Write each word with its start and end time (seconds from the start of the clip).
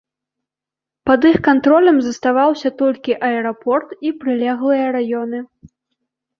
Пад 1.09 1.27
іх 1.31 1.37
кантролем 1.47 1.97
заставаўся 2.07 2.69
толькі 2.81 3.19
аэрапорт 3.29 3.89
і 4.09 4.17
прылеглыя 4.25 4.85
раёны. 4.99 5.39